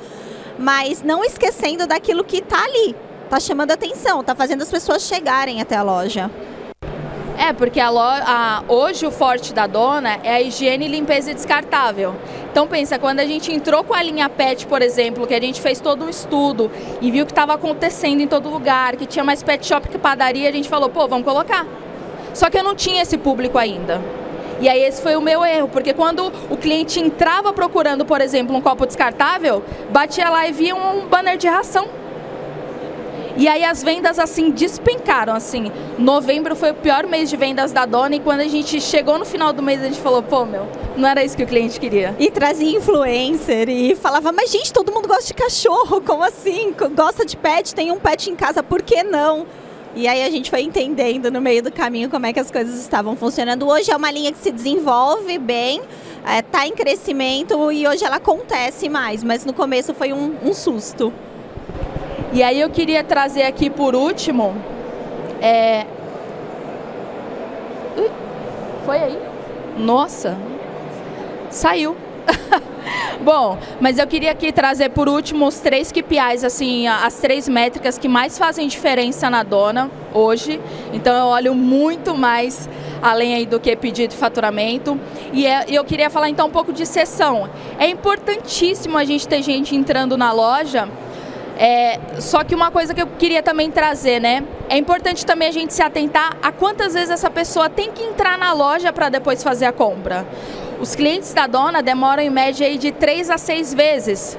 mas 0.58 1.02
não 1.02 1.24
esquecendo 1.24 1.86
daquilo 1.86 2.24
que 2.24 2.38
está 2.38 2.62
ali. 2.64 2.96
Está 3.24 3.40
chamando 3.40 3.70
atenção, 3.70 4.20
está 4.20 4.34
fazendo 4.34 4.62
as 4.62 4.70
pessoas 4.70 5.02
chegarem 5.02 5.60
até 5.60 5.76
a 5.76 5.82
loja. 5.82 6.30
É, 7.38 7.52
porque 7.52 7.78
a, 7.78 7.88
a, 7.88 8.62
hoje 8.66 9.06
o 9.06 9.10
forte 9.10 9.52
da 9.52 9.66
dona 9.66 10.18
é 10.22 10.34
a 10.34 10.40
higiene, 10.40 10.88
limpeza 10.88 11.30
e 11.30 11.34
descartável. 11.34 12.14
Então 12.50 12.66
pensa, 12.66 12.98
quando 12.98 13.20
a 13.20 13.26
gente 13.26 13.52
entrou 13.52 13.84
com 13.84 13.92
a 13.92 14.02
linha 14.02 14.28
PET, 14.28 14.66
por 14.66 14.80
exemplo, 14.80 15.26
que 15.26 15.34
a 15.34 15.40
gente 15.40 15.60
fez 15.60 15.78
todo 15.78 16.06
um 16.06 16.08
estudo 16.08 16.70
e 17.02 17.10
viu 17.10 17.26
que 17.26 17.32
estava 17.32 17.52
acontecendo 17.52 18.22
em 18.22 18.26
todo 18.26 18.48
lugar, 18.48 18.96
que 18.96 19.04
tinha 19.04 19.22
mais 19.22 19.42
pet 19.42 19.66
shop 19.66 19.88
que 19.88 19.98
padaria, 19.98 20.48
a 20.48 20.52
gente 20.52 20.68
falou, 20.68 20.88
pô, 20.88 21.06
vamos 21.06 21.26
colocar. 21.26 21.66
Só 22.32 22.48
que 22.48 22.58
eu 22.58 22.64
não 22.64 22.74
tinha 22.74 23.02
esse 23.02 23.18
público 23.18 23.58
ainda. 23.58 24.00
E 24.58 24.70
aí 24.70 24.82
esse 24.82 25.02
foi 25.02 25.16
o 25.16 25.20
meu 25.20 25.44
erro, 25.44 25.68
porque 25.68 25.92
quando 25.92 26.32
o 26.48 26.56
cliente 26.56 26.98
entrava 26.98 27.52
procurando, 27.52 28.06
por 28.06 28.22
exemplo, 28.22 28.56
um 28.56 28.60
copo 28.62 28.86
descartável, 28.86 29.62
batia 29.90 30.30
lá 30.30 30.48
e 30.48 30.52
via 30.52 30.74
um 30.74 31.06
banner 31.06 31.36
de 31.36 31.46
ração. 31.46 31.86
E 33.38 33.46
aí 33.48 33.64
as 33.64 33.82
vendas 33.82 34.18
assim 34.18 34.50
despencaram, 34.50 35.34
assim. 35.34 35.70
Novembro 35.98 36.56
foi 36.56 36.70
o 36.70 36.74
pior 36.74 37.06
mês 37.06 37.28
de 37.28 37.36
vendas 37.36 37.70
da 37.70 37.84
dona 37.84 38.16
e 38.16 38.20
quando 38.20 38.40
a 38.40 38.48
gente 38.48 38.80
chegou 38.80 39.18
no 39.18 39.26
final 39.26 39.52
do 39.52 39.62
mês 39.62 39.82
a 39.82 39.84
gente 39.84 40.00
falou, 40.00 40.22
pô, 40.22 40.46
meu, 40.46 40.66
não 40.96 41.06
era 41.06 41.22
isso 41.22 41.36
que 41.36 41.42
o 41.42 41.46
cliente 41.46 41.78
queria. 41.78 42.16
E 42.18 42.30
trazia 42.30 42.78
influencer 42.78 43.68
e 43.68 43.94
falava, 43.94 44.32
mas 44.32 44.50
gente, 44.50 44.72
todo 44.72 44.90
mundo 44.90 45.06
gosta 45.06 45.26
de 45.26 45.34
cachorro, 45.34 46.00
como 46.00 46.22
assim? 46.22 46.74
Gosta 46.94 47.26
de 47.26 47.36
pet, 47.36 47.74
tem 47.74 47.92
um 47.92 47.98
pet 47.98 48.30
em 48.30 48.34
casa, 48.34 48.62
por 48.62 48.80
que 48.80 49.02
não? 49.02 49.46
E 49.94 50.08
aí 50.08 50.24
a 50.24 50.30
gente 50.30 50.50
foi 50.50 50.62
entendendo 50.62 51.30
no 51.30 51.40
meio 51.40 51.62
do 51.62 51.70
caminho 51.70 52.08
como 52.08 52.24
é 52.24 52.32
que 52.32 52.40
as 52.40 52.50
coisas 52.50 52.80
estavam 52.80 53.16
funcionando. 53.16 53.66
Hoje 53.68 53.90
é 53.90 53.96
uma 53.96 54.10
linha 54.10 54.32
que 54.32 54.38
se 54.38 54.50
desenvolve 54.50 55.38
bem, 55.38 55.82
está 56.20 56.42
tá 56.42 56.66
em 56.66 56.72
crescimento 56.72 57.70
e 57.70 57.86
hoje 57.86 58.02
ela 58.02 58.16
acontece 58.16 58.88
mais, 58.88 59.22
mas 59.22 59.44
no 59.44 59.52
começo 59.52 59.92
foi 59.92 60.12
um, 60.14 60.34
um 60.42 60.54
susto. 60.54 61.12
E 62.36 62.42
aí 62.42 62.60
eu 62.60 62.68
queria 62.68 63.02
trazer 63.02 63.44
aqui 63.44 63.70
por 63.70 63.94
último. 63.94 64.54
É... 65.40 65.86
foi 68.84 68.98
aí? 68.98 69.18
Nossa, 69.78 70.36
saiu. 71.48 71.96
Bom, 73.24 73.56
mas 73.80 73.98
eu 73.98 74.06
queria 74.06 74.32
aqui 74.32 74.52
trazer 74.52 74.90
por 74.90 75.08
último 75.08 75.46
os 75.46 75.60
três 75.60 75.90
KPIs, 75.90 76.44
assim, 76.44 76.86
as 76.86 77.14
três 77.14 77.48
métricas 77.48 77.96
que 77.96 78.06
mais 78.06 78.36
fazem 78.36 78.68
diferença 78.68 79.30
na 79.30 79.42
dona 79.42 79.90
hoje. 80.12 80.60
Então 80.92 81.16
eu 81.16 81.24
olho 81.28 81.54
muito 81.54 82.14
mais 82.14 82.68
além 83.00 83.34
aí 83.34 83.46
do 83.46 83.58
que 83.58 83.74
pedido 83.76 84.12
e 84.12 84.14
faturamento. 84.14 85.00
E 85.32 85.46
é, 85.46 85.64
eu 85.70 85.82
queria 85.86 86.10
falar 86.10 86.28
então 86.28 86.48
um 86.48 86.52
pouco 86.52 86.70
de 86.70 86.84
sessão. 86.84 87.48
É 87.78 87.88
importantíssimo 87.88 88.98
a 88.98 89.04
gente 89.04 89.26
ter 89.26 89.42
gente 89.42 89.74
entrando 89.74 90.18
na 90.18 90.32
loja 90.32 90.86
é, 91.58 91.98
só 92.20 92.44
que 92.44 92.54
uma 92.54 92.70
coisa 92.70 92.92
que 92.92 93.00
eu 93.00 93.06
queria 93.06 93.42
também 93.42 93.70
trazer, 93.70 94.20
né? 94.20 94.44
É 94.68 94.76
importante 94.76 95.24
também 95.24 95.48
a 95.48 95.52
gente 95.52 95.72
se 95.72 95.82
atentar 95.82 96.36
a 96.42 96.52
quantas 96.52 96.92
vezes 96.94 97.10
essa 97.10 97.30
pessoa 97.30 97.70
tem 97.70 97.90
que 97.90 98.02
entrar 98.02 98.36
na 98.36 98.52
loja 98.52 98.92
para 98.92 99.08
depois 99.08 99.42
fazer 99.42 99.64
a 99.64 99.72
compra. 99.72 100.26
Os 100.78 100.94
clientes 100.94 101.32
da 101.32 101.46
dona 101.46 101.82
demoram 101.82 102.22
em 102.22 102.28
média 102.28 102.66
aí 102.66 102.76
de 102.76 102.92
três 102.92 103.30
a 103.30 103.38
seis 103.38 103.72
vezes. 103.72 104.38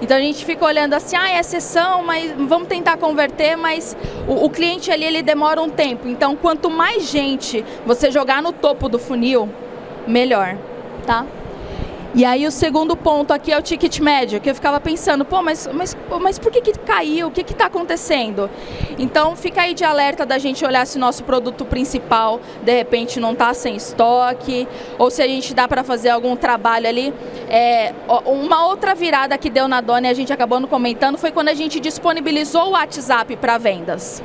Então 0.00 0.16
a 0.16 0.20
gente 0.20 0.44
fica 0.44 0.64
olhando 0.64 0.94
assim, 0.94 1.16
ah, 1.16 1.28
é 1.28 1.42
sessão, 1.42 2.02
mas 2.02 2.32
vamos 2.32 2.68
tentar 2.68 2.96
converter, 2.96 3.56
mas 3.56 3.96
o, 4.26 4.44
o 4.44 4.50
cliente 4.50 4.90
ali 4.90 5.04
ele 5.04 5.22
demora 5.22 5.60
um 5.60 5.68
tempo. 5.68 6.08
Então 6.08 6.34
quanto 6.34 6.70
mais 6.70 7.10
gente 7.10 7.64
você 7.84 8.10
jogar 8.10 8.40
no 8.40 8.52
topo 8.52 8.88
do 8.88 8.98
funil, 8.98 9.48
melhor, 10.06 10.56
tá? 11.06 11.26
E 12.14 12.24
aí 12.24 12.46
o 12.46 12.50
segundo 12.50 12.96
ponto 12.96 13.34
aqui 13.34 13.52
é 13.52 13.58
o 13.58 13.60
ticket 13.60 14.00
médio, 14.00 14.40
que 14.40 14.48
eu 14.48 14.54
ficava 14.54 14.80
pensando, 14.80 15.26
pô, 15.26 15.42
mas, 15.42 15.68
mas, 15.70 15.94
mas 16.20 16.38
por 16.38 16.50
que, 16.50 16.62
que 16.62 16.72
caiu? 16.78 17.28
O 17.28 17.30
que 17.30 17.42
está 17.42 17.66
acontecendo? 17.66 18.48
Então 18.98 19.36
fica 19.36 19.62
aí 19.62 19.74
de 19.74 19.84
alerta 19.84 20.24
da 20.24 20.38
gente 20.38 20.64
olhar 20.64 20.86
se 20.86 20.98
nosso 20.98 21.22
produto 21.24 21.66
principal 21.66 22.40
de 22.62 22.72
repente 22.72 23.20
não 23.20 23.32
está 23.32 23.52
sem 23.52 23.76
estoque, 23.76 24.66
ou 24.98 25.10
se 25.10 25.20
a 25.20 25.28
gente 25.28 25.52
dá 25.52 25.68
para 25.68 25.84
fazer 25.84 26.08
algum 26.08 26.34
trabalho 26.34 26.88
ali. 26.88 27.12
É, 27.50 27.92
uma 28.24 28.66
outra 28.66 28.94
virada 28.94 29.36
que 29.36 29.50
deu 29.50 29.68
na 29.68 29.82
Dona 29.82 30.08
e 30.08 30.10
a 30.10 30.14
gente 30.14 30.32
acabou 30.32 30.58
não 30.58 30.68
comentando 30.68 31.18
foi 31.18 31.30
quando 31.30 31.48
a 31.48 31.54
gente 31.54 31.78
disponibilizou 31.78 32.68
o 32.68 32.70
WhatsApp 32.70 33.36
para 33.36 33.58
vendas. 33.58 34.22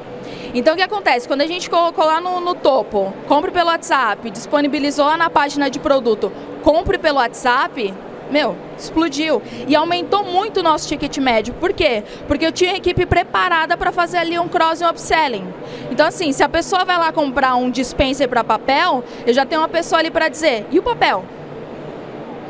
Então 0.54 0.74
o 0.74 0.78
que 0.78 0.84
acontece? 0.84 1.28
Quando 1.28 1.42
a 1.42 1.48
gente 1.48 1.70
colocou 1.70 2.06
lá 2.06 2.22
no, 2.22 2.40
no 2.40 2.56
topo, 2.56 3.12
compre 3.28 3.52
pelo 3.52 3.70
WhatsApp, 3.70 4.30
disponibilizou 4.30 5.18
na 5.18 5.30
página 5.30 5.70
de 5.70 5.80
produto, 5.80 6.32
compre 6.63 6.98
pelo 6.98 7.17
WhatsApp, 7.17 7.93
meu, 8.32 8.55
explodiu. 8.77 9.41
E 9.67 9.75
aumentou 9.75 10.24
muito 10.24 10.62
o 10.62 10.63
nosso 10.63 10.88
ticket 10.88 11.17
médio. 11.20 11.53
Por 11.53 11.74
quê? 11.74 12.03
Porque 12.27 12.46
eu 12.46 12.51
tinha 12.51 12.75
equipe 12.75 13.05
preparada 13.05 13.77
para 13.77 13.91
fazer 13.91 14.17
ali 14.17 14.39
um 14.39 14.48
cross 14.48 14.82
e 14.82 14.84
um 14.84 14.89
upselling. 14.89 15.48
Então, 15.91 16.08
assim, 16.08 16.32
se 16.32 16.43
a 16.43 16.50
pessoa 16.50 16.84
vai 16.84 16.98
lá 16.98 17.12
comprar 17.12 17.55
um 17.55 17.70
dispenser 17.70 18.27
para 18.27 18.43
papel, 18.43 19.03
eu 19.27 19.34
já 19.34 19.46
tenho 19.46 19.62
uma 19.62 19.70
pessoa 19.70 20.00
ali 20.00 20.10
para 20.10 20.29
dizer, 20.29 20.65
e 20.72 20.79
o 20.79 20.84
papel? 20.84 21.24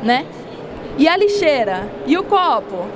Né? 0.02 0.24
E 0.96 1.08
a 1.08 1.16
lixeira? 1.16 1.88
E 2.06 2.16
o 2.16 2.22
copo? 2.22 2.86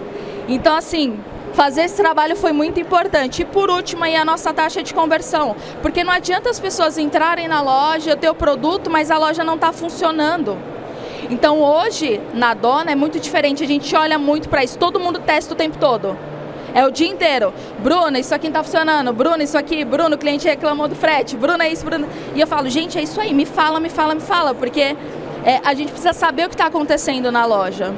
Então, 0.49 0.75
assim, 0.75 1.19
fazer 1.53 1.83
esse 1.83 1.97
trabalho 1.97 2.37
foi 2.37 2.53
muito 2.53 2.81
importante. 2.81 3.43
E 3.43 3.45
por 3.45 3.69
último, 3.69 4.05
aí 4.05 4.17
a 4.17 4.25
nossa 4.25 4.55
taxa 4.55 4.83
de 4.83 4.95
conversão. 4.95 5.57
Porque 5.83 6.05
não 6.05 6.13
adianta 6.13 6.49
as 6.49 6.61
pessoas 6.61 6.97
entrarem 6.97 7.49
na 7.49 7.61
loja, 7.61 8.17
ter 8.17 8.31
o 8.31 8.35
produto, 8.35 8.89
mas 8.89 9.11
a 9.11 9.19
loja 9.19 9.45
não 9.45 9.57
está 9.57 9.73
funcionando. 9.73 10.57
Então 11.31 11.61
hoje, 11.61 12.21
na 12.33 12.55
dona, 12.55 12.91
é 12.91 12.95
muito 12.95 13.21
diferente. 13.21 13.63
A 13.63 13.67
gente 13.67 13.95
olha 13.95 14.19
muito 14.19 14.49
para 14.49 14.65
isso. 14.65 14.79
Todo 14.79 14.99
mundo 14.99 15.19
testa 15.21 15.53
o 15.53 15.57
tempo 15.57 15.79
todo. 15.79 16.17
É 16.75 16.87
o 16.87 16.91
dia 16.91 17.09
inteiro. 17.09 17.53
Bruna, 17.79 18.19
isso 18.19 18.35
aqui 18.35 18.45
não 18.45 18.51
está 18.51 18.63
funcionando. 18.63 19.13
Bruna, 19.13 19.43
isso 19.43 19.57
aqui. 19.59 19.85
Bruno, 19.85 20.17
o 20.17 20.19
cliente 20.19 20.47
reclamou 20.47 20.89
do 20.89 20.95
frete. 20.95 21.37
Bruna, 21.37 21.65
é 21.65 21.73
isso, 21.73 21.85
Bruna. 21.85 22.09
E 22.35 22.41
eu 22.41 22.47
falo, 22.47 22.69
gente, 22.69 22.99
é 22.99 23.03
isso 23.03 23.21
aí. 23.21 23.35
Me 23.35 23.45
fala, 23.45 23.81
me 23.81 23.89
fala, 23.89 24.15
me 24.15 24.21
fala. 24.21 24.55
Porque 24.55 24.97
é, 25.45 25.61
a 25.65 25.75
gente 25.75 25.91
precisa 25.91 26.13
saber 26.13 26.47
o 26.47 26.49
que 26.49 26.55
está 26.55 26.67
acontecendo 26.67 27.31
na 27.31 27.45
loja. 27.45 27.95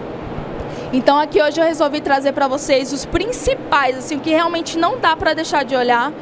Então 0.92 1.18
aqui 1.20 1.40
hoje 1.40 1.60
eu 1.60 1.64
resolvi 1.64 2.00
trazer 2.00 2.32
para 2.32 2.48
vocês 2.48 2.92
os 2.92 3.04
principais, 3.04 3.96
assim, 3.96 4.16
o 4.16 4.20
que 4.20 4.30
realmente 4.30 4.76
não 4.76 4.98
dá 4.98 5.14
para 5.14 5.34
deixar 5.34 5.64
de 5.64 5.76
olhar 5.76 6.12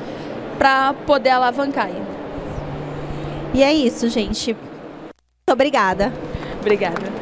para 0.59 0.92
poder 1.07 1.31
alavancar. 1.31 1.88
E 3.55 3.62
é 3.62 3.73
isso, 3.73 4.09
gente. 4.11 4.53
Muito 4.53 5.53
obrigada. 5.53 6.12
Obrigada. 6.61 7.17